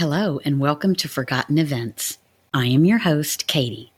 Hello, 0.00 0.40
and 0.46 0.58
welcome 0.58 0.94
to 0.94 1.08
Forgotten 1.08 1.58
Events. 1.58 2.16
I 2.54 2.64
am 2.68 2.86
your 2.86 3.00
host, 3.00 3.46
Katie. 3.46 3.92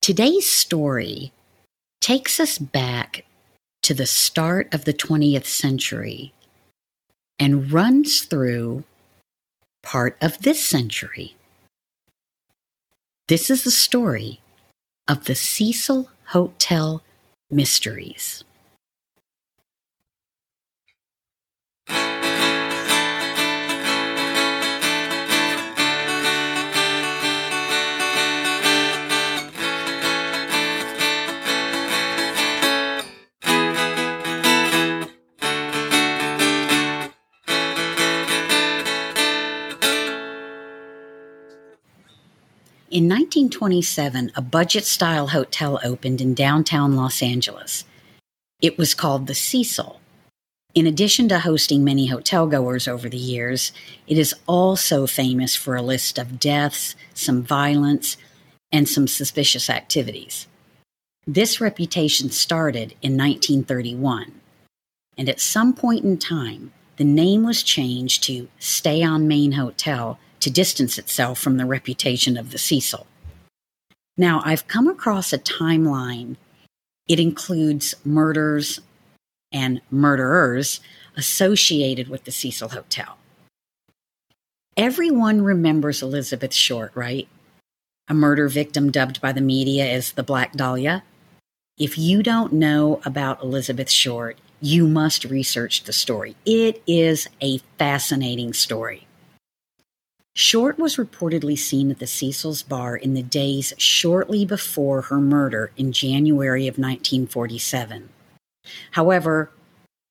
Today's 0.00 0.48
story 0.48 1.32
takes 2.00 2.40
us 2.40 2.56
back 2.56 3.26
to 3.82 3.92
the 3.92 4.06
start 4.06 4.72
of 4.72 4.86
the 4.86 4.94
20th 4.94 5.44
century 5.44 6.32
and 7.38 7.70
runs 7.70 8.22
through 8.22 8.84
part 9.82 10.16
of 10.22 10.38
this 10.38 10.64
century. 10.64 11.36
This 13.28 13.50
is 13.50 13.64
the 13.64 13.70
story 13.70 14.40
of 15.06 15.26
the 15.26 15.34
Cecil 15.34 16.08
Hotel 16.28 17.02
Mysteries. 17.50 18.44
In 42.96 43.10
1927, 43.10 44.32
a 44.36 44.40
budget 44.40 44.86
style 44.86 45.26
hotel 45.26 45.78
opened 45.84 46.22
in 46.22 46.32
downtown 46.32 46.96
Los 46.96 47.22
Angeles. 47.22 47.84
It 48.62 48.78
was 48.78 48.94
called 48.94 49.26
the 49.26 49.34
Cecil. 49.34 50.00
In 50.74 50.86
addition 50.86 51.28
to 51.28 51.40
hosting 51.40 51.84
many 51.84 52.06
hotel 52.06 52.46
goers 52.46 52.88
over 52.88 53.10
the 53.10 53.18
years, 53.18 53.70
it 54.06 54.16
is 54.16 54.34
also 54.46 55.06
famous 55.06 55.54
for 55.54 55.76
a 55.76 55.82
list 55.82 56.16
of 56.16 56.40
deaths, 56.40 56.96
some 57.12 57.42
violence, 57.42 58.16
and 58.72 58.88
some 58.88 59.06
suspicious 59.06 59.68
activities. 59.68 60.46
This 61.26 61.60
reputation 61.60 62.30
started 62.30 62.94
in 63.02 63.12
1931, 63.18 64.32
and 65.18 65.28
at 65.28 65.38
some 65.38 65.74
point 65.74 66.02
in 66.02 66.16
time, 66.16 66.72
the 66.96 67.04
name 67.04 67.44
was 67.44 67.62
changed 67.62 68.24
to 68.24 68.48
Stay 68.58 69.02
on 69.02 69.28
Main 69.28 69.52
Hotel 69.52 70.18
to 70.46 70.50
distance 70.52 70.96
itself 70.96 71.40
from 71.40 71.56
the 71.56 71.66
reputation 71.66 72.36
of 72.36 72.52
the 72.52 72.58
Cecil. 72.58 73.04
Now, 74.16 74.42
I've 74.44 74.68
come 74.68 74.86
across 74.86 75.32
a 75.32 75.38
timeline. 75.38 76.36
It 77.08 77.18
includes 77.18 77.96
murders 78.04 78.78
and 79.50 79.80
murderers 79.90 80.78
associated 81.16 82.06
with 82.06 82.22
the 82.22 82.30
Cecil 82.30 82.68
Hotel. 82.68 83.18
Everyone 84.76 85.42
remembers 85.42 86.00
Elizabeth 86.00 86.54
Short, 86.54 86.92
right? 86.94 87.26
A 88.06 88.14
murder 88.14 88.46
victim 88.46 88.92
dubbed 88.92 89.20
by 89.20 89.32
the 89.32 89.40
media 89.40 89.84
as 89.84 90.12
the 90.12 90.22
Black 90.22 90.52
Dahlia. 90.52 91.02
If 91.76 91.98
you 91.98 92.22
don't 92.22 92.52
know 92.52 93.00
about 93.04 93.42
Elizabeth 93.42 93.90
Short, 93.90 94.38
you 94.60 94.86
must 94.86 95.24
research 95.24 95.82
the 95.82 95.92
story. 95.92 96.36
It 96.46 96.84
is 96.86 97.26
a 97.40 97.58
fascinating 97.78 98.52
story. 98.52 99.05
Short 100.38 100.78
was 100.78 100.96
reportedly 100.96 101.56
seen 101.56 101.90
at 101.90 101.98
the 101.98 102.06
Cecil's 102.06 102.62
bar 102.62 102.94
in 102.94 103.14
the 103.14 103.22
days 103.22 103.72
shortly 103.78 104.44
before 104.44 105.00
her 105.00 105.18
murder 105.18 105.72
in 105.78 105.92
January 105.92 106.68
of 106.68 106.74
1947. 106.74 108.10
However, 108.90 109.50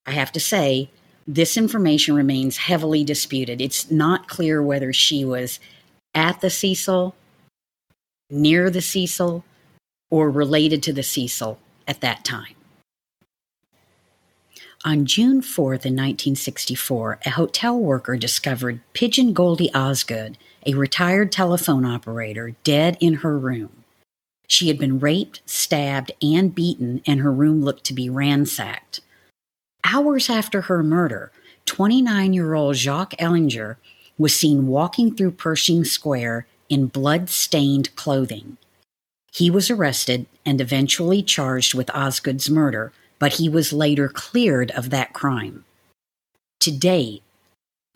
I 0.03 0.11
have 0.13 0.31
to 0.31 0.39
say, 0.39 0.89
this 1.27 1.57
information 1.57 2.15
remains 2.15 2.57
heavily 2.57 3.03
disputed. 3.03 3.61
It's 3.61 3.91
not 3.91 4.27
clear 4.27 4.63
whether 4.63 4.91
she 4.91 5.23
was 5.23 5.59
at 6.15 6.41
the 6.41 6.49
Cecil, 6.49 7.13
near 8.31 8.71
the 8.71 8.81
Cecil, 8.81 9.45
or 10.09 10.31
related 10.31 10.81
to 10.83 10.93
the 10.93 11.03
Cecil 11.03 11.59
at 11.87 12.01
that 12.01 12.25
time. 12.25 12.55
On 14.85 15.03
June 15.07 15.41
4th, 15.41 15.83
in 15.83 15.95
1964, 15.95 17.21
a 17.25 17.31
hotel 17.31 17.75
worker 17.75 18.15
discovered 18.15 18.81
Pigeon 18.93 19.33
Goldie 19.33 19.73
Osgood, 19.73 20.37
a 20.63 20.75
retired 20.75 21.31
telephone 21.31 21.85
operator, 21.85 22.55
dead 22.63 22.95
in 22.99 23.15
her 23.15 23.35
room. 23.35 23.83
She 24.47 24.67
had 24.67 24.77
been 24.77 24.99
raped, 24.99 25.41
stabbed, 25.47 26.11
and 26.21 26.53
beaten, 26.53 27.01
and 27.07 27.21
her 27.21 27.31
room 27.31 27.63
looked 27.63 27.83
to 27.85 27.95
be 27.95 28.11
ransacked. 28.11 28.99
Hours 29.83 30.29
after 30.29 30.61
her 30.61 30.83
murder, 30.83 31.31
29 31.65 32.33
year 32.33 32.53
old 32.53 32.75
Jacques 32.75 33.15
Ehlinger 33.17 33.77
was 34.19 34.35
seen 34.35 34.67
walking 34.67 35.15
through 35.15 35.31
Pershing 35.31 35.83
Square 35.83 36.45
in 36.69 36.85
blood 36.85 37.31
stained 37.31 37.95
clothing. 37.95 38.57
He 39.33 39.49
was 39.49 39.71
arrested 39.71 40.27
and 40.45 40.61
eventually 40.61 41.23
charged 41.23 41.73
with 41.73 41.89
Osgood's 41.89 42.51
murder 42.51 42.93
but 43.19 43.33
he 43.33 43.49
was 43.49 43.73
later 43.73 44.07
cleared 44.07 44.71
of 44.71 44.89
that 44.89 45.13
crime. 45.13 45.65
To 46.61 46.71
date, 46.71 47.23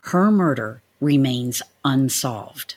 her 0.04 0.32
murder 0.32 0.82
remains 1.00 1.62
unsolved. 1.84 2.76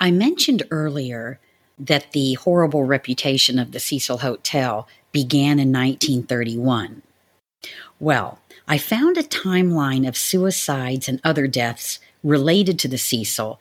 I 0.00 0.10
mentioned 0.10 0.64
earlier 0.70 1.38
that 1.78 2.12
the 2.12 2.34
horrible 2.34 2.84
reputation 2.84 3.58
of 3.58 3.72
the 3.72 3.80
Cecil 3.80 4.18
Hotel 4.18 4.88
began 5.12 5.58
in 5.58 5.72
1931. 5.72 7.02
Well, 8.00 8.40
I 8.66 8.78
found 8.78 9.16
a 9.16 9.22
timeline 9.22 10.06
of 10.06 10.16
suicides 10.16 11.08
and 11.08 11.20
other 11.22 11.46
deaths 11.46 11.98
related 12.22 12.78
to 12.80 12.88
the 12.88 12.98
Cecil 12.98 13.60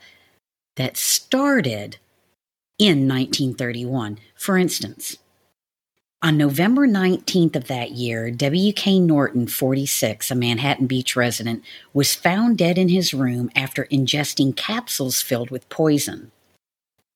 that 0.75 0.98
started 0.98 1.98
in 2.78 3.08
1931. 3.08 4.19
For 4.36 4.58
instance, 4.58 5.18
on 6.24 6.38
November 6.38 6.88
19th 6.88 7.56
of 7.56 7.68
that 7.68 7.92
year, 7.92 8.30
W.K. 8.30 9.00
Norton, 9.00 9.48
46, 9.48 10.30
a 10.30 10.36
Manhattan 10.36 10.86
Beach 10.86 11.16
resident, 11.16 11.64
was 11.94 12.14
found 12.14 12.59
dead 12.59 12.78
in 12.78 12.90
his 12.90 13.14
room 13.14 13.50
after 13.56 13.86
ingesting 13.86 14.56
capsules 14.56 15.22
filled 15.22 15.50
with 15.50 15.68
poison. 15.70 16.31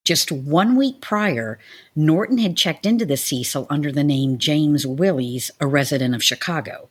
Just 0.04 0.32
one 0.32 0.76
week 0.76 1.00
prior, 1.00 1.58
Norton 1.94 2.38
had 2.38 2.56
checked 2.56 2.84
into 2.84 3.06
the 3.06 3.16
Cecil 3.16 3.66
under 3.70 3.92
the 3.92 4.04
name 4.04 4.38
James 4.38 4.86
Willies, 4.86 5.50
a 5.60 5.66
resident 5.66 6.14
of 6.14 6.22
Chicago. 6.22 6.88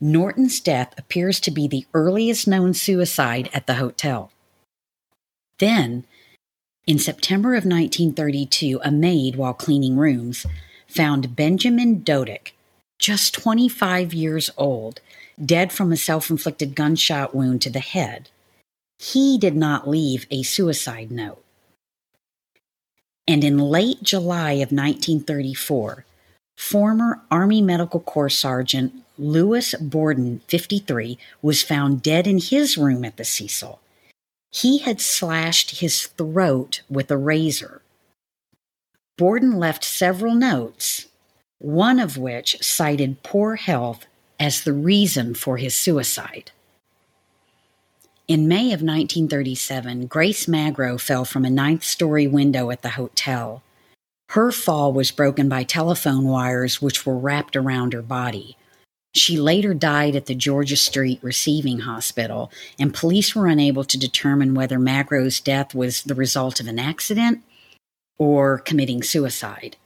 Norton's 0.00 0.60
death 0.60 0.94
appears 0.98 1.40
to 1.40 1.50
be 1.50 1.68
the 1.68 1.86
earliest 1.92 2.48
known 2.48 2.74
suicide 2.74 3.50
at 3.52 3.66
the 3.66 3.74
hotel. 3.74 4.30
Then, 5.58 6.04
in 6.86 6.98
September 6.98 7.50
of 7.50 7.64
1932, 7.64 8.80
a 8.82 8.90
maid, 8.90 9.36
while 9.36 9.54
cleaning 9.54 9.96
rooms, 9.96 10.46
found 10.94 11.34
Benjamin 11.34 12.00
Dodick, 12.00 12.52
just 12.98 13.34
25 13.34 14.14
years 14.14 14.50
old, 14.56 15.00
dead 15.44 15.72
from 15.72 15.92
a 15.92 15.96
self 15.96 16.30
inflicted 16.30 16.76
gunshot 16.76 17.34
wound 17.34 17.60
to 17.62 17.70
the 17.70 17.80
head. 17.80 18.30
He 18.98 19.36
did 19.36 19.56
not 19.56 19.88
leave 19.88 20.26
a 20.30 20.44
suicide 20.44 21.10
note. 21.10 21.42
And 23.26 23.42
in 23.42 23.58
late 23.58 24.02
July 24.02 24.52
of 24.52 24.70
1934, 24.70 26.04
former 26.56 27.20
Army 27.30 27.60
Medical 27.60 28.00
Corps 28.00 28.28
Sergeant 28.28 28.92
Lewis 29.18 29.74
Borden, 29.80 30.40
53, 30.48 31.18
was 31.42 31.62
found 31.62 32.02
dead 32.02 32.26
in 32.26 32.38
his 32.38 32.76
room 32.76 33.04
at 33.04 33.16
the 33.16 33.24
Cecil. 33.24 33.80
He 34.50 34.78
had 34.78 35.00
slashed 35.00 35.80
his 35.80 36.06
throat 36.06 36.82
with 36.88 37.10
a 37.10 37.16
razor. 37.16 37.82
Borden 39.16 39.58
left 39.58 39.84
several 39.84 40.34
notes, 40.34 41.06
one 41.58 42.00
of 42.00 42.18
which 42.18 42.56
cited 42.60 43.22
poor 43.22 43.54
health 43.54 44.06
as 44.40 44.64
the 44.64 44.72
reason 44.72 45.34
for 45.34 45.56
his 45.56 45.74
suicide. 45.74 46.50
In 48.26 48.48
May 48.48 48.72
of 48.72 48.82
1937, 48.82 50.06
Grace 50.06 50.48
Magro 50.48 50.98
fell 50.98 51.24
from 51.24 51.44
a 51.44 51.50
ninth 51.50 51.84
story 51.84 52.26
window 52.26 52.70
at 52.70 52.82
the 52.82 52.90
hotel. 52.90 53.62
Her 54.30 54.50
fall 54.50 54.92
was 54.92 55.12
broken 55.12 55.48
by 55.48 55.62
telephone 55.62 56.24
wires 56.24 56.82
which 56.82 57.06
were 57.06 57.16
wrapped 57.16 57.54
around 57.54 57.92
her 57.92 58.02
body. 58.02 58.56
She 59.14 59.38
later 59.38 59.74
died 59.74 60.16
at 60.16 60.26
the 60.26 60.34
Georgia 60.34 60.76
Street 60.76 61.20
Receiving 61.22 61.80
Hospital, 61.80 62.50
and 62.80 62.92
police 62.92 63.36
were 63.36 63.46
unable 63.46 63.84
to 63.84 63.98
determine 63.98 64.54
whether 64.54 64.78
Magro's 64.78 65.38
death 65.38 65.72
was 65.72 66.02
the 66.02 66.16
result 66.16 66.58
of 66.58 66.66
an 66.66 66.80
accident 66.80 67.44
or 68.18 68.58
committing 68.58 69.02
suicide. 69.02 69.76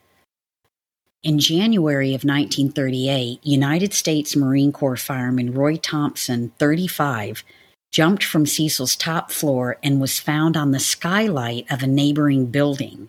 In 1.23 1.39
January 1.39 2.11
of 2.11 2.25
1938, 2.25 3.41
United 3.43 3.93
States 3.93 4.37
Marine 4.37 4.71
Corps 4.73 4.97
fireman 4.97 5.53
Roy 5.53 5.77
Thompson, 5.77 6.53
35, 6.59 7.43
jumped 7.91 8.23
from 8.23 8.47
Cecil's 8.47 8.95
top 8.95 9.31
floor 9.31 9.79
and 9.83 10.01
was 10.01 10.21
found 10.21 10.57
on 10.57 10.71
the 10.71 10.79
skylight 10.79 11.67
of 11.71 11.83
a 11.83 11.87
neighboring 11.87 12.47
building. 12.47 13.09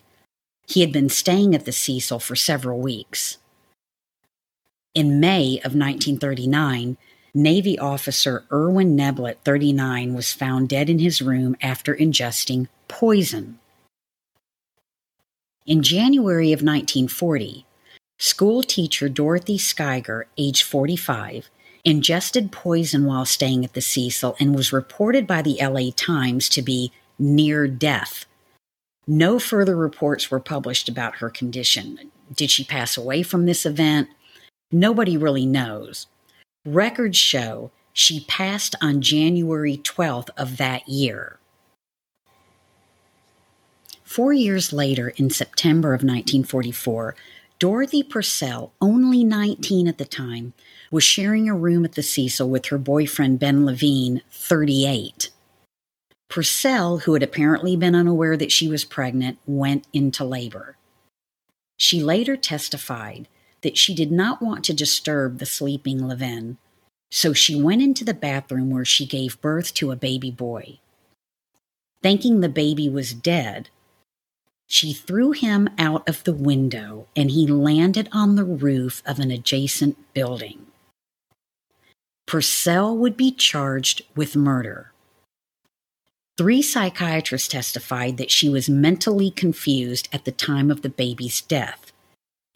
He 0.68 0.81
had 0.81 0.92
been 0.92 1.10
staying 1.10 1.54
at 1.54 1.66
the 1.66 1.71
Cecil 1.71 2.19
for 2.19 2.36
several 2.36 2.80
weeks. 2.80 3.38
In 4.95 5.19
May 5.19 5.57
of 5.57 5.75
1939, 5.75 6.98
Navy 7.33 7.77
officer 7.77 8.44
Erwin 8.51 8.98
Neblett, 8.98 9.38
39, 9.45 10.16
was 10.16 10.33
found 10.33 10.68
dead 10.69 10.89
in 10.89 11.00
his 11.00 11.21
room 11.21 11.56
after 11.62 11.95
ingesting 11.95 12.68
poison. 12.88 13.60
In 15.69 15.83
January 15.83 16.51
of 16.51 16.63
1940, 16.63 17.63
school 18.18 18.63
teacher 18.63 19.07
Dorothy 19.07 19.60
Skyger, 19.60 20.24
age 20.36 20.63
45, 20.63 21.51
ingested 21.86 22.51
poison 22.51 23.06
while 23.06 23.24
staying 23.24 23.63
at 23.63 23.74
the 23.74 23.80
Cecil 23.80 24.36
and 24.39 24.56
was 24.56 24.74
reported 24.74 25.27
by 25.27 25.44
the 25.44 25.60
LA 25.62 25.92
Times 25.95 26.50
to 26.50 26.63
be 26.63 26.92
near 27.19 27.68
death. 27.68 28.25
No 29.06 29.38
further 29.38 29.75
reports 29.75 30.31
were 30.31 30.39
published 30.39 30.89
about 30.89 31.18
her 31.18 31.30
condition. 31.30 32.00
Did 32.36 32.50
she 32.50 32.63
pass 32.63 32.98
away 32.98 33.21
from 33.21 33.45
this 33.45 33.63
event? 33.63 34.07
Nobody 34.71 35.18
really 35.18 35.45
knows. 35.45 36.07
Records 36.66 37.19
show 37.19 37.69
she 37.94 38.21
passed 38.21 38.74
on 38.81 39.01
January 39.01 39.77
12th 39.77 40.31
of 40.36 40.57
that 40.57 40.89
year. 40.89 41.38
Four 44.09 44.33
years 44.33 44.73
later, 44.73 45.09
in 45.17 45.29
September 45.29 45.89
of 45.89 46.01
1944, 46.01 47.15
Dorothy 47.59 48.01
Purcell, 48.01 48.73
only 48.81 49.23
19 49.23 49.88
at 49.88 50.00
the 50.00 50.03
time, 50.03 50.53
was 50.89 51.03
sharing 51.03 51.47
a 51.47 51.53
room 51.53 51.85
at 51.85 51.91
the 51.91 52.01
Cecil 52.01 52.50
with 52.50 52.65
her 52.65 52.79
boyfriend 52.79 53.38
Ben 53.38 53.67
Levine, 53.67 54.23
38. 54.31 55.29
Purcell, 56.27 56.97
who 56.97 57.13
had 57.13 57.21
apparently 57.21 57.77
been 57.77 57.94
unaware 57.94 58.35
that 58.35 58.51
she 58.51 58.67
was 58.67 58.83
pregnant, 58.83 59.38
went 59.45 59.85
into 59.94 60.25
labor. 60.25 60.75
She 61.77 62.01
later 62.01 62.35
testified 62.35 63.27
that 63.61 63.77
she 63.77 63.94
did 63.94 64.11
not 64.11 64.41
want 64.41 64.65
to 64.65 64.73
disturb 64.73 65.38
the 65.38 65.45
sleeping 65.45 66.07
Levin, 66.07 66.57
so 67.11 67.31
she 67.31 67.61
went 67.61 67.83
into 67.83 68.03
the 68.03 68.15
bathroom 68.15 68.71
where 68.71 68.85
she 68.85 69.06
gave 69.06 69.39
birth 69.39 69.71
to 69.75 69.91
a 69.91 69.95
baby 69.95 70.31
boy. 70.31 70.79
Thinking 72.01 72.39
the 72.39 72.50
baby 72.50 72.89
was 72.89 73.13
dead, 73.13 73.69
she 74.71 74.94
threw 74.94 75.31
him 75.31 75.68
out 75.80 76.07
of 76.07 76.24
the 76.24 76.33
window 76.33 77.07
and 77.16 77.31
he 77.31 77.48
landed 77.48 78.07
on 78.12 78.36
the 78.36 78.45
roof 78.45 79.01
of 79.04 79.19
an 79.19 79.31
adjacent 79.31 79.98
building. 80.13 80.68
Purcell 82.27 82.95
would 82.95 83.18
be 83.18 83.31
charged 83.31 84.04
with 84.16 84.36
murder. 84.36 84.92
Three 86.38 86.62
psychiatrists 86.62 87.48
testified 87.48 88.18
that 88.18 88.30
she 88.30 88.48
was 88.48 88.69
mentally 88.69 89.31
confused 89.31 90.07
at 90.13 90.25
the 90.25 90.31
time 90.31 90.69
of 90.69 90.83
the 90.83 90.89
baby's 90.89 91.42
death. 91.42 91.92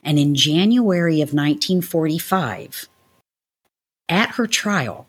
And 0.03 0.19
in 0.19 0.35
January 0.35 1.15
of 1.15 1.33
1945, 1.33 2.87
at 4.07 4.29
her 4.35 4.45
trial, 4.45 5.07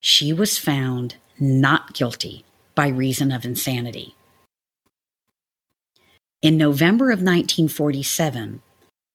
she 0.00 0.34
was 0.34 0.58
found 0.58 1.16
not 1.40 1.94
guilty 1.94 2.44
by 2.74 2.88
reason 2.88 3.32
of 3.32 3.46
insanity. 3.46 4.14
In 6.42 6.56
November 6.56 7.12
of 7.12 7.20
1947, 7.20 8.62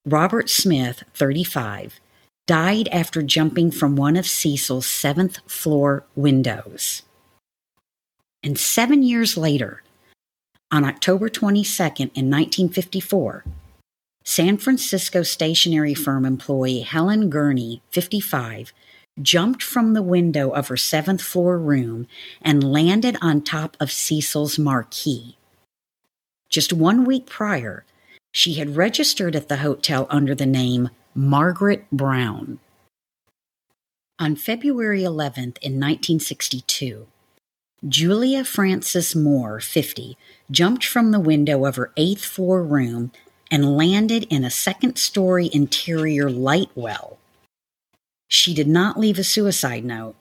Robert 0.05 0.49
Smith, 0.49 1.03
35, 1.13 1.99
died 2.45 2.87
after 2.87 3.21
jumping 3.21 3.69
from 3.69 3.97
one 3.97 4.15
of 4.15 4.25
Cecil's 4.25 4.85
seventh 4.87 5.39
floor 5.45 6.05
windows. 6.15 7.01
And 8.41 8.57
seven 8.57 9.03
years 9.03 9.35
later, 9.35 9.83
on 10.71 10.85
October 10.85 11.27
22nd 11.27 12.11
in 12.15 12.31
1954, 12.31 13.43
San 14.23 14.55
Francisco 14.55 15.21
stationery 15.21 15.93
firm 15.93 16.25
employee 16.25 16.79
Helen 16.79 17.29
Gurney, 17.29 17.81
55, 17.91 18.71
jumped 19.21 19.61
from 19.61 19.91
the 19.91 20.01
window 20.01 20.51
of 20.51 20.69
her 20.69 20.77
seventh 20.77 21.21
floor 21.21 21.59
room 21.59 22.07
and 22.41 22.71
landed 22.71 23.17
on 23.21 23.41
top 23.41 23.75
of 23.81 23.91
Cecil's 23.91 24.57
marquee. 24.57 25.36
Just 26.49 26.71
one 26.73 27.05
week 27.05 27.25
prior, 27.25 27.85
she 28.31 28.55
had 28.55 28.75
registered 28.75 29.35
at 29.35 29.49
the 29.49 29.57
hotel 29.57 30.07
under 30.09 30.33
the 30.33 30.45
name 30.45 30.89
Margaret 31.13 31.85
Brown. 31.91 32.59
On 34.19 34.35
February 34.35 35.01
11th 35.01 35.57
in 35.61 35.79
1962, 35.79 37.07
Julia 37.87 38.43
Frances 38.43 39.15
Moore, 39.15 39.59
50, 39.59 40.17
jumped 40.49 40.83
from 40.83 41.11
the 41.11 41.19
window 41.19 41.65
of 41.65 41.75
her 41.75 41.91
eighth 41.95 42.25
floor 42.25 42.63
room 42.63 43.11
and 43.51 43.77
landed 43.77 44.25
in 44.31 44.43
a 44.43 44.49
second 44.49 44.97
story 44.97 45.51
interior 45.53 46.31
light 46.31 46.71
well. 46.73 47.19
She 48.27 48.55
did 48.55 48.67
not 48.67 48.99
leave 48.99 49.19
a 49.19 49.23
suicide 49.23 49.85
note, 49.85 50.15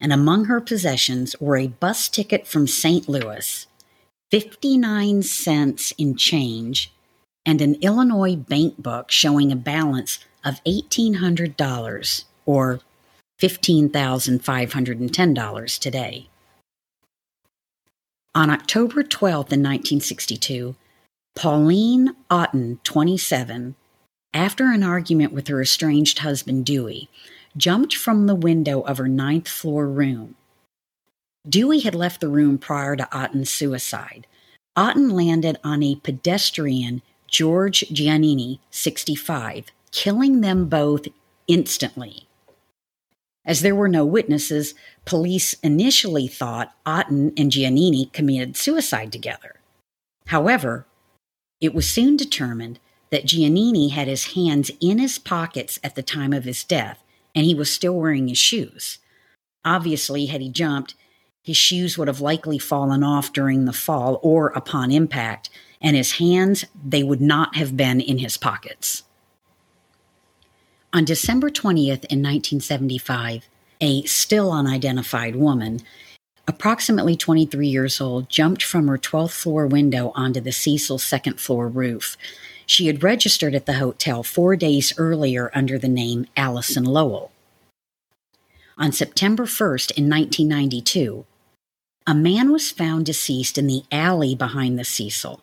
and 0.00 0.12
among 0.12 0.46
her 0.46 0.60
possessions 0.60 1.36
were 1.40 1.56
a 1.56 1.68
bus 1.68 2.08
ticket 2.08 2.48
from 2.48 2.66
St. 2.66 3.08
Louis 3.08 3.67
59 4.30 5.22
cents 5.22 5.94
in 5.96 6.14
change, 6.14 6.92
and 7.46 7.62
an 7.62 7.76
Illinois 7.76 8.36
bank 8.36 8.76
book 8.76 9.10
showing 9.10 9.50
a 9.50 9.56
balance 9.56 10.18
of 10.44 10.62
$1,800 10.64 12.24
or 12.44 12.80
$15,510 13.40 15.78
today. 15.78 16.28
On 18.34 18.50
October 18.50 19.02
12th 19.02 19.50
in 19.50 19.62
1962, 19.62 20.76
Pauline 21.34 22.14
Otten, 22.30 22.80
27, 22.84 23.76
after 24.34 24.70
an 24.70 24.82
argument 24.82 25.32
with 25.32 25.48
her 25.48 25.62
estranged 25.62 26.18
husband 26.18 26.66
Dewey, 26.66 27.08
jumped 27.56 27.96
from 27.96 28.26
the 28.26 28.34
window 28.34 28.82
of 28.82 28.98
her 28.98 29.08
ninth 29.08 29.48
floor 29.48 29.88
room 29.88 30.34
Dewey 31.46 31.80
had 31.80 31.94
left 31.94 32.20
the 32.20 32.28
room 32.28 32.58
prior 32.58 32.96
to 32.96 33.08
Otten's 33.12 33.50
suicide. 33.50 34.26
Otten 34.76 35.10
landed 35.10 35.58
on 35.64 35.82
a 35.82 35.96
pedestrian, 35.96 37.02
George 37.26 37.80
Giannini, 37.92 38.60
65, 38.70 39.66
killing 39.90 40.40
them 40.40 40.66
both 40.66 41.08
instantly. 41.46 42.28
As 43.44 43.62
there 43.62 43.74
were 43.74 43.88
no 43.88 44.04
witnesses, 44.04 44.74
police 45.04 45.54
initially 45.62 46.28
thought 46.28 46.74
Otten 46.84 47.32
and 47.36 47.50
Giannini 47.50 48.12
committed 48.12 48.56
suicide 48.56 49.10
together. 49.10 49.60
However, 50.26 50.86
it 51.60 51.74
was 51.74 51.88
soon 51.88 52.16
determined 52.16 52.78
that 53.10 53.24
Giannini 53.24 53.90
had 53.90 54.06
his 54.06 54.34
hands 54.34 54.70
in 54.80 54.98
his 54.98 55.18
pockets 55.18 55.78
at 55.82 55.94
the 55.94 56.02
time 56.02 56.32
of 56.32 56.44
his 56.44 56.62
death, 56.62 57.02
and 57.34 57.46
he 57.46 57.54
was 57.54 57.72
still 57.72 57.94
wearing 57.94 58.28
his 58.28 58.38
shoes. 58.38 58.98
Obviously, 59.64 60.26
had 60.26 60.42
he 60.42 60.50
jumped, 60.50 60.94
his 61.48 61.56
shoes 61.56 61.96
would 61.96 62.08
have 62.08 62.20
likely 62.20 62.58
fallen 62.58 63.02
off 63.02 63.32
during 63.32 63.64
the 63.64 63.72
fall 63.72 64.20
or 64.22 64.48
upon 64.48 64.92
impact, 64.92 65.48
and 65.80 65.96
his 65.96 66.18
hands, 66.18 66.66
they 66.84 67.02
would 67.02 67.22
not 67.22 67.56
have 67.56 67.74
been 67.74 68.02
in 68.02 68.18
his 68.18 68.36
pockets. 68.36 69.04
On 70.92 71.06
December 71.06 71.48
20th 71.48 72.04
in 72.10 72.20
1975, 72.20 73.48
a 73.80 74.02
still 74.02 74.52
unidentified 74.52 75.36
woman, 75.36 75.80
approximately 76.46 77.16
23 77.16 77.66
years 77.66 77.98
old, 77.98 78.28
jumped 78.28 78.62
from 78.62 78.86
her 78.86 78.98
12th 78.98 79.30
floor 79.30 79.66
window 79.66 80.12
onto 80.14 80.42
the 80.42 80.52
Cecil 80.52 80.98
second 80.98 81.40
floor 81.40 81.66
roof. 81.66 82.18
She 82.66 82.88
had 82.88 83.02
registered 83.02 83.54
at 83.54 83.64
the 83.64 83.78
hotel 83.78 84.22
four 84.22 84.54
days 84.54 84.92
earlier 84.98 85.50
under 85.54 85.78
the 85.78 85.88
name 85.88 86.26
Allison 86.36 86.84
Lowell. 86.84 87.32
On 88.76 88.92
September 88.92 89.46
1st 89.46 89.92
in 89.92 90.10
1992, 90.10 91.24
a 92.08 92.14
man 92.14 92.50
was 92.50 92.70
found 92.70 93.04
deceased 93.04 93.58
in 93.58 93.66
the 93.66 93.82
alley 93.92 94.34
behind 94.34 94.78
the 94.78 94.84
Cecil. 94.84 95.42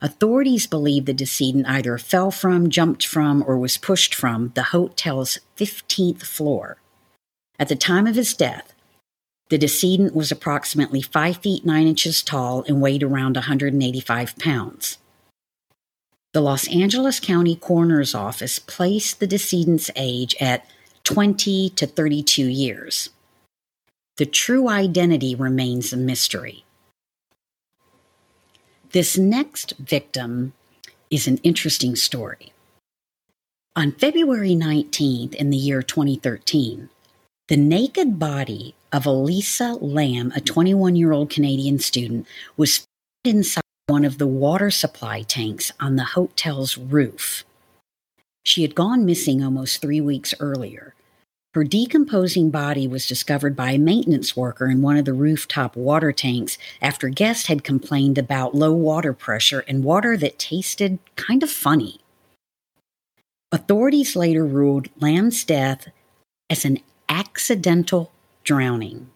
Authorities 0.00 0.66
believe 0.66 1.04
the 1.04 1.12
decedent 1.12 1.66
either 1.68 1.98
fell 1.98 2.30
from, 2.30 2.70
jumped 2.70 3.06
from, 3.06 3.44
or 3.46 3.58
was 3.58 3.76
pushed 3.76 4.14
from 4.14 4.50
the 4.54 4.62
hotel's 4.62 5.38
15th 5.58 6.22
floor. 6.22 6.78
At 7.58 7.68
the 7.68 7.76
time 7.76 8.06
of 8.06 8.14
his 8.14 8.32
death, 8.32 8.72
the 9.50 9.58
decedent 9.58 10.14
was 10.14 10.32
approximately 10.32 11.02
5 11.02 11.36
feet 11.36 11.66
9 11.66 11.86
inches 11.86 12.22
tall 12.22 12.64
and 12.66 12.80
weighed 12.80 13.02
around 13.02 13.36
185 13.36 14.38
pounds. 14.38 14.96
The 16.32 16.40
Los 16.40 16.66
Angeles 16.68 17.20
County 17.20 17.56
Coroner's 17.56 18.14
Office 18.14 18.58
placed 18.58 19.20
the 19.20 19.26
decedent's 19.26 19.90
age 19.96 20.34
at 20.40 20.64
20 21.04 21.68
to 21.70 21.86
32 21.86 22.46
years. 22.46 23.10
The 24.16 24.26
true 24.26 24.68
identity 24.68 25.34
remains 25.34 25.92
a 25.92 25.96
mystery. 25.96 26.64
This 28.92 29.18
next 29.18 29.74
victim 29.78 30.54
is 31.10 31.28
an 31.28 31.36
interesting 31.38 31.96
story. 31.96 32.52
On 33.74 33.92
February 33.92 34.54
19th 34.54 35.34
in 35.34 35.50
the 35.50 35.58
year 35.58 35.82
2013, 35.82 36.88
the 37.48 37.58
naked 37.58 38.18
body 38.18 38.74
of 38.90 39.04
Elisa 39.04 39.76
Lam, 39.82 40.32
a 40.34 40.40
21 40.40 40.96
year 40.96 41.12
old 41.12 41.28
Canadian 41.28 41.78
student, 41.78 42.26
was 42.56 42.78
found 42.78 43.36
inside 43.36 43.60
one 43.86 44.06
of 44.06 44.16
the 44.16 44.26
water 44.26 44.70
supply 44.70 45.22
tanks 45.22 45.72
on 45.78 45.96
the 45.96 46.04
hotel's 46.04 46.78
roof. 46.78 47.44
She 48.44 48.62
had 48.62 48.74
gone 48.74 49.04
missing 49.04 49.44
almost 49.44 49.82
three 49.82 50.00
weeks 50.00 50.32
earlier. 50.40 50.95
Her 51.56 51.64
decomposing 51.64 52.50
body 52.50 52.86
was 52.86 53.08
discovered 53.08 53.56
by 53.56 53.70
a 53.70 53.78
maintenance 53.78 54.36
worker 54.36 54.66
in 54.66 54.82
one 54.82 54.98
of 54.98 55.06
the 55.06 55.14
rooftop 55.14 55.74
water 55.74 56.12
tanks 56.12 56.58
after 56.82 57.08
guests 57.08 57.46
had 57.46 57.64
complained 57.64 58.18
about 58.18 58.54
low 58.54 58.74
water 58.74 59.14
pressure 59.14 59.64
and 59.66 59.82
water 59.82 60.18
that 60.18 60.38
tasted 60.38 60.98
kind 61.16 61.42
of 61.42 61.48
funny. 61.48 62.00
Authorities 63.50 64.14
later 64.14 64.44
ruled 64.44 64.88
Lam's 65.00 65.44
death 65.44 65.88
as 66.50 66.66
an 66.66 66.80
accidental 67.08 68.12
drowning. 68.44 69.10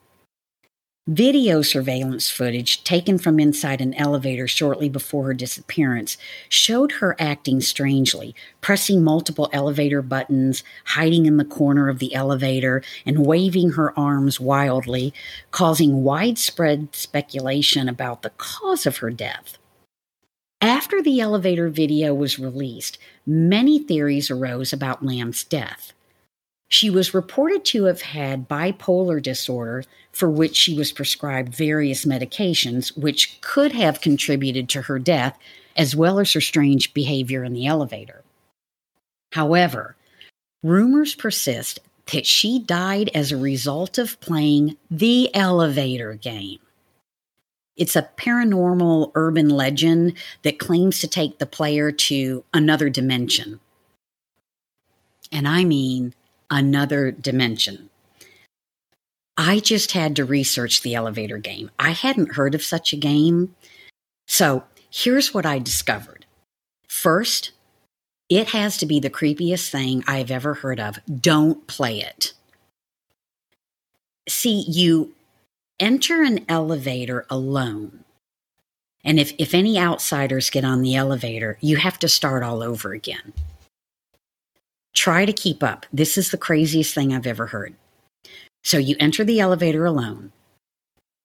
Video 1.09 1.63
surveillance 1.63 2.29
footage 2.29 2.85
taken 2.85 3.17
from 3.17 3.41
inside 3.41 3.81
an 3.81 3.95
elevator 3.95 4.47
shortly 4.47 4.91
before 4.91 5.25
her 5.25 5.35
disappearance 5.35 6.19
showed 6.51 6.93
her 6.93 7.17
acting 7.19 7.63
strangely, 7.63 8.35
pressing 8.61 9.03
multiple 9.03 9.49
elevator 9.51 10.03
buttons, 10.03 10.63
hiding 10.85 11.25
in 11.25 11.39
the 11.39 11.45
corner 11.45 11.89
of 11.89 12.01
the 12.01 12.15
elevator, 12.15 12.83
and 13.07 13.27
waving 13.27 13.71
her 13.71 13.99
arms 13.99 14.39
wildly, 14.39 15.15
causing 15.51 16.05
widespread 16.05 16.95
speculation 16.95 17.89
about 17.89 18.21
the 18.21 18.31
cause 18.37 18.85
of 18.85 18.99
her 18.99 19.11
death. 19.11 19.57
After 20.61 21.01
the 21.01 21.19
elevator 21.19 21.71
video 21.71 22.13
was 22.13 22.39
released, 22.39 22.99
many 23.27 23.79
theories 23.79 24.31
arose 24.31 24.71
about 24.71 25.03
Lam's 25.03 25.45
death. 25.45 25.95
She 26.71 26.89
was 26.89 27.15
reported 27.15 27.65
to 27.67 27.85
have 27.85 28.01
had 28.01 28.49
bipolar 28.49 29.21
disorder, 29.21 29.85
for 30.13 30.31
which 30.31 30.55
she 30.55 30.73
was 30.73 30.93
prescribed 30.93 31.53
various 31.53 32.05
medications, 32.05 32.97
which 32.97 33.41
could 33.41 33.73
have 33.73 34.01
contributed 34.01 34.69
to 34.71 34.83
her 34.83 35.01
death, 35.01 35.37
as 35.77 35.97
well 35.97 36.21
as 36.21 36.33
her 36.33 36.41
strange 36.41 36.95
behavior 36.95 37.43
in 37.43 37.55
the 37.55 37.67
elevator. 37.67 38.23
However, 39.33 39.97
rumors 40.63 41.17
persist 41.17 41.81
that 42.13 42.25
she 42.25 42.61
died 42.61 43.11
as 43.15 43.33
a 43.33 43.37
result 43.37 43.99
of 43.99 44.21
playing 44.21 44.77
the 44.91 45.35
elevator 45.35 46.15
game. 46.15 46.61
It's 47.77 47.97
a 47.97 48.09
paranormal 48.17 49.11
urban 49.17 49.49
legend 49.49 50.15
that 50.43 50.61
claims 50.61 51.01
to 51.01 51.09
take 51.09 51.39
the 51.39 51.47
player 51.47 51.91
to 51.91 52.45
another 52.55 52.91
dimension. 52.91 53.59
And 55.33 55.49
I 55.49 55.65
mean 55.65 56.15
another 56.51 57.11
dimension. 57.11 57.89
I 59.37 59.61
just 59.61 59.93
had 59.93 60.17
to 60.17 60.25
research 60.25 60.83
the 60.83 60.95
elevator 60.95 61.39
game. 61.39 61.71
I 61.79 61.91
hadn't 61.91 62.35
heard 62.35 62.55
of 62.55 62.63
such 62.63 62.93
a 62.93 62.97
game. 62.97 63.55
So 64.27 64.65
here's 64.91 65.33
what 65.33 65.47
I 65.47 65.59
discovered. 65.59 66.27
First, 66.89 67.53
it 68.29 68.49
has 68.49 68.77
to 68.79 68.87
be 68.87 69.01
the 69.01 69.11
creepiest 69.11 69.71
thing 69.71 70.05
I've 70.07 70.31
ever 70.31 70.55
heard 70.55 70.79
of. 70.79 70.99
Don't 71.07 71.67
play 71.67 72.01
it. 72.01 72.33
See, 74.29 74.65
you 74.69 75.15
enter 75.81 76.23
an 76.23 76.45
elevator 76.49 77.27
alone. 77.31 78.05
And 79.03 79.19
if, 79.19 79.33
if 79.39 79.55
any 79.55 79.79
outsiders 79.79 80.51
get 80.51 80.65
on 80.65 80.83
the 80.83 80.95
elevator, 80.95 81.57
you 81.61 81.77
have 81.79 81.99
to 82.01 82.09
start 82.09 82.43
all 82.43 82.63
over 82.63 82.93
again. 82.93 83.33
Try 84.95 85.25
to 85.25 85.33
keep 85.33 85.63
up. 85.63 85.87
This 85.93 86.19
is 86.19 86.31
the 86.31 86.39
craziest 86.39 86.95
thing 86.95 87.13
I've 87.13 87.27
ever 87.27 87.47
heard. 87.47 87.75
So 88.63 88.79
you 88.79 88.97
enter 89.01 89.25
the 89.25 89.41
elevator 89.41 89.87
alone, 89.87 90.33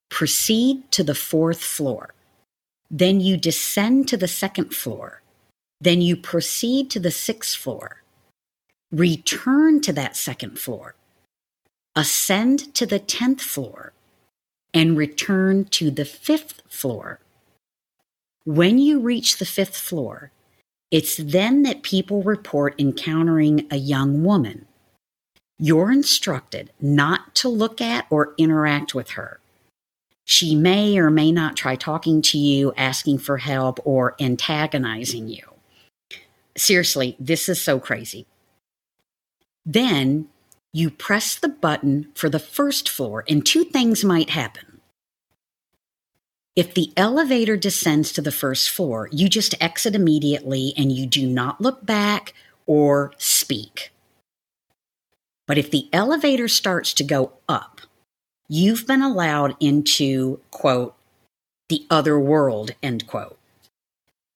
proceed 0.09 0.89
to 0.91 1.03
the 1.03 1.15
fourth 1.15 1.61
floor, 1.61 2.13
then 2.89 3.19
you 3.19 3.35
descend 3.35 4.07
to 4.09 4.17
the 4.17 4.27
second 4.27 4.73
floor, 4.73 5.21
then 5.81 6.01
you 6.01 6.15
proceed 6.15 6.89
to 6.91 6.99
the 6.99 7.11
sixth 7.11 7.57
floor, 7.57 8.03
return 8.91 9.81
to 9.81 9.91
that 9.93 10.15
second 10.15 10.57
floor, 10.57 10.95
ascend 11.95 12.73
to 12.75 12.85
the 12.85 12.99
10th 12.99 13.41
floor, 13.41 13.93
and 14.73 14.97
return 14.97 15.65
to 15.65 15.89
the 15.89 16.05
fifth 16.05 16.61
floor. 16.69 17.19
When 18.45 18.77
you 18.77 18.99
reach 18.99 19.37
the 19.37 19.45
fifth 19.45 19.77
floor, 19.77 20.31
it's 20.91 21.17
then 21.17 21.63
that 21.63 21.83
people 21.83 22.23
report 22.23 22.79
encountering 22.79 23.67
a 23.71 23.77
young 23.77 24.23
woman. 24.23 24.65
You're 25.57 25.91
instructed 25.91 26.71
not 26.79 27.33
to 27.35 27.49
look 27.49 27.81
at 27.81 28.05
or 28.09 28.33
interact 28.37 28.93
with 28.93 29.11
her. 29.11 29.39
She 30.25 30.55
may 30.55 30.97
or 30.97 31.09
may 31.09 31.31
not 31.31 31.55
try 31.55 31.75
talking 31.75 32.21
to 32.23 32.37
you, 32.37 32.73
asking 32.75 33.19
for 33.19 33.37
help, 33.37 33.79
or 33.85 34.15
antagonizing 34.19 35.27
you. 35.27 35.43
Seriously, 36.57 37.15
this 37.19 37.47
is 37.47 37.61
so 37.61 37.79
crazy. 37.79 38.25
Then 39.65 40.27
you 40.73 40.89
press 40.89 41.35
the 41.35 41.49
button 41.49 42.11
for 42.15 42.29
the 42.29 42.39
first 42.39 42.89
floor, 42.89 43.23
and 43.29 43.45
two 43.45 43.63
things 43.63 44.03
might 44.03 44.31
happen. 44.31 44.64
If 46.55 46.73
the 46.73 46.93
elevator 46.95 47.57
descends 47.57 48.13
to 48.13 48.21
the 48.21 48.31
first 48.31 48.69
floor, 48.69 49.09
you 49.11 49.27
just 49.27 49.55
exit 49.61 49.93
immediately 49.93 50.73
and 50.77 50.89
you 50.89 51.05
do 51.05 51.27
not 51.27 51.59
look 51.59 51.85
back 51.85 52.33
or 52.65 53.11
speak. 53.17 53.91
But 55.47 55.57
if 55.57 55.69
the 55.69 55.89
elevator 55.91 56.47
starts 56.47 56.93
to 56.93 57.03
go 57.03 57.33
up, 57.49 57.81
you've 58.47 58.87
been 58.87 59.01
allowed 59.01 59.57
into, 59.59 60.39
quote, 60.49 60.95
the 61.67 61.85
other 61.89 62.17
world, 62.17 62.71
end 62.81 63.05
quote. 63.05 63.37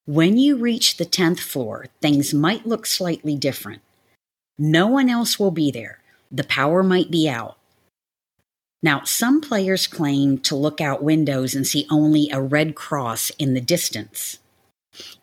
When 0.06 0.38
you 0.38 0.58
reach 0.58 0.98
the 0.98 1.06
10th 1.06 1.40
floor, 1.40 1.86
things 2.02 2.34
might 2.34 2.66
look 2.66 2.86
slightly 2.86 3.36
different. 3.36 3.82
No 4.58 4.88
one 4.88 5.10
else 5.10 5.40
will 5.40 5.52
be 5.52 5.72
there. 5.72 6.00
The 6.32 6.44
power 6.44 6.84
might 6.84 7.10
be 7.10 7.30
out. 7.30 7.59
Now, 8.81 9.03
some 9.03 9.41
players 9.41 9.88
claim 9.88 10.38
to 10.39 10.55
look 10.55 10.79
out 10.79 11.03
windows 11.03 11.53
and 11.53 11.67
see 11.67 11.86
only 11.89 12.29
a 12.31 12.41
red 12.41 12.75
cross 12.75 13.29
in 13.31 13.53
the 13.53 13.62
distance. 13.62 14.39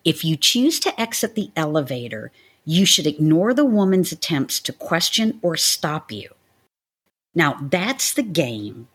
If 0.05 0.23
you 0.23 0.37
choose 0.37 0.79
to 0.81 0.99
exit 0.99 1.35
the 1.35 1.51
elevator, 1.55 2.31
you 2.65 2.85
should 2.85 3.07
ignore 3.07 3.53
the 3.53 3.65
woman's 3.65 4.11
attempts 4.11 4.59
to 4.61 4.73
question 4.73 5.39
or 5.41 5.57
stop 5.57 6.11
you. 6.11 6.29
Now, 7.33 7.57
that's 7.61 8.13
the 8.13 8.23
game, 8.23 8.87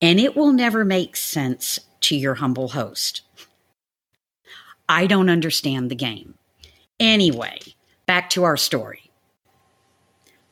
and 0.00 0.18
it 0.18 0.36
will 0.36 0.52
never 0.52 0.84
make 0.84 1.16
sense 1.16 1.78
to 2.00 2.16
your 2.16 2.36
humble 2.36 2.68
host. 2.68 3.22
I 4.88 5.06
don't 5.06 5.30
understand 5.30 5.90
the 5.90 5.96
game. 5.96 6.34
Anyway, 6.98 7.58
back 8.06 8.30
to 8.30 8.44
our 8.44 8.56
story. 8.56 9.10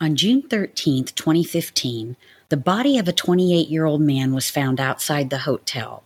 On 0.00 0.16
June 0.16 0.42
13th, 0.42 1.14
2015, 1.14 2.16
the 2.50 2.56
body 2.56 2.98
of 2.98 3.08
a 3.08 3.12
28 3.12 3.68
year 3.68 3.86
old 3.86 4.02
man 4.02 4.34
was 4.34 4.50
found 4.50 4.78
outside 4.78 5.30
the 5.30 5.38
hotel. 5.38 6.02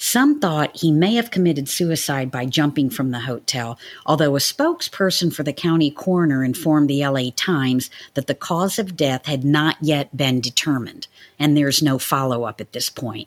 Some 0.00 0.38
thought 0.38 0.76
he 0.76 0.92
may 0.92 1.14
have 1.14 1.32
committed 1.32 1.68
suicide 1.68 2.30
by 2.30 2.46
jumping 2.46 2.88
from 2.88 3.10
the 3.10 3.20
hotel, 3.20 3.78
although 4.06 4.36
a 4.36 4.40
spokesperson 4.40 5.34
for 5.34 5.42
the 5.42 5.52
county 5.52 5.90
coroner 5.90 6.44
informed 6.44 6.88
the 6.88 7.04
LA 7.04 7.30
Times 7.34 7.90
that 8.14 8.28
the 8.28 8.34
cause 8.34 8.78
of 8.78 8.96
death 8.96 9.26
had 9.26 9.44
not 9.44 9.76
yet 9.80 10.16
been 10.16 10.40
determined, 10.40 11.08
and 11.36 11.56
there's 11.56 11.82
no 11.82 11.98
follow 11.98 12.44
up 12.44 12.60
at 12.60 12.72
this 12.72 12.88
point. 12.88 13.26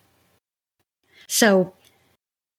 So 1.28 1.74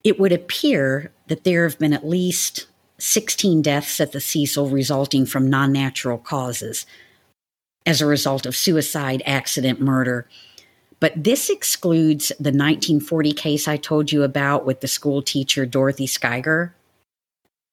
it 0.05 0.21
would 0.21 0.33
appear 0.33 1.11
that 1.29 1.45
there 1.45 1.63
have 1.63 1.79
been 1.79 1.95
at 1.95 2.07
least 2.07 2.67
16 2.99 3.63
deaths 3.63 3.99
at 3.99 4.13
the 4.13 4.21
Cecil 4.21 4.69
resulting 4.69 5.25
from 5.25 5.49
non 5.49 5.73
natural 5.73 6.19
causes, 6.19 6.85
as 7.87 8.01
a 8.01 8.07
result 8.07 8.47
of 8.47 8.57
suicide, 8.57 9.23
accident, 9.27 9.81
murder. 9.81 10.29
But 11.01 11.25
this 11.25 11.51
excludes 11.51 12.29
the 12.39 12.51
1940 12.51 13.33
case 13.33 13.67
I 13.67 13.77
told 13.77 14.13
you 14.13 14.23
about 14.23 14.65
with 14.65 14.81
the 14.81 14.89
school 14.89 15.21
teacher 15.23 15.67
Dorothy 15.67 16.07
Skyger. 16.07 16.73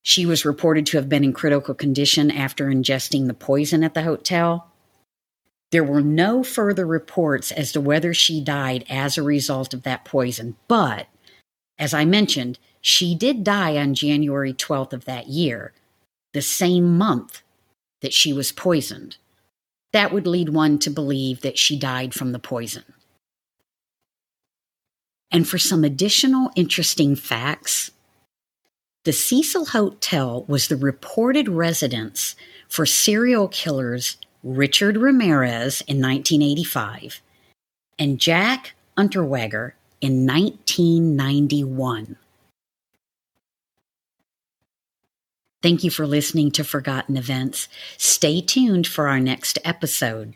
She 0.01 0.25
was 0.25 0.45
reported 0.45 0.85
to 0.87 0.97
have 0.97 1.09
been 1.09 1.23
in 1.23 1.33
critical 1.33 1.75
condition 1.75 2.31
after 2.31 2.67
ingesting 2.67 3.27
the 3.27 3.33
poison 3.33 3.83
at 3.83 3.93
the 3.93 4.03
hotel. 4.03 4.71
There 5.71 5.83
were 5.83 6.01
no 6.01 6.43
further 6.43 6.87
reports 6.87 7.51
as 7.51 7.71
to 7.73 7.81
whether 7.81 8.13
she 8.13 8.41
died 8.41 8.85
as 8.89 9.17
a 9.17 9.23
result 9.23 9.73
of 9.73 9.83
that 9.83 10.05
poison, 10.05 10.55
but 10.67 11.07
as 11.77 11.93
I 11.93 12.05
mentioned, 12.05 12.57
she 12.81 13.13
did 13.15 13.43
die 13.43 13.77
on 13.77 13.93
January 13.93 14.53
12th 14.53 14.93
of 14.93 15.05
that 15.05 15.27
year, 15.27 15.73
the 16.33 16.41
same 16.41 16.97
month 16.97 17.41
that 18.01 18.13
she 18.13 18.33
was 18.33 18.51
poisoned. 18.51 19.17
That 19.93 20.11
would 20.13 20.27
lead 20.27 20.49
one 20.49 20.79
to 20.79 20.89
believe 20.89 21.41
that 21.41 21.57
she 21.57 21.77
died 21.77 22.13
from 22.13 22.31
the 22.31 22.39
poison. 22.39 22.83
And 25.31 25.47
for 25.47 25.57
some 25.57 25.83
additional 25.83 26.51
interesting 26.55 27.15
facts, 27.15 27.91
the 29.05 29.13
Cecil 29.13 29.65
Hotel 29.65 30.43
was 30.47 30.67
the 30.67 30.75
reported 30.75 31.47
residence 31.47 32.35
for 32.67 32.85
serial 32.85 33.47
killers 33.47 34.17
Richard 34.43 34.97
Ramirez 34.97 35.81
in 35.81 36.01
1985 36.01 37.21
and 37.97 38.19
Jack 38.19 38.75
Unterweger 38.97 39.73
in 40.01 40.25
1991. 40.25 42.15
Thank 45.61 45.83
you 45.83 45.91
for 45.91 46.07
listening 46.07 46.51
to 46.51 46.63
Forgotten 46.63 47.17
Events. 47.17 47.67
Stay 47.97 48.39
tuned 48.39 48.87
for 48.87 49.09
our 49.09 49.19
next 49.19 49.59
episode. 49.65 50.35